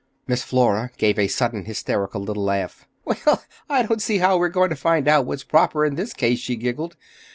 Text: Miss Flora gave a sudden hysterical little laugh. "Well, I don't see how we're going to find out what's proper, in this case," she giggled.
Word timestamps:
Miss 0.25 0.41
Flora 0.41 0.89
gave 0.97 1.19
a 1.19 1.27
sudden 1.27 1.65
hysterical 1.65 2.21
little 2.23 2.43
laugh. 2.43 2.87
"Well, 3.05 3.43
I 3.69 3.83
don't 3.83 4.01
see 4.01 4.17
how 4.17 4.35
we're 4.35 4.49
going 4.49 4.71
to 4.71 4.75
find 4.75 5.07
out 5.07 5.27
what's 5.27 5.43
proper, 5.43 5.85
in 5.85 5.93
this 5.93 6.11
case," 6.15 6.39
she 6.39 6.55
giggled. 6.55 6.97